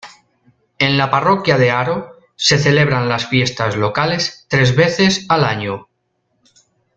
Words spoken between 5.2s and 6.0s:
al año.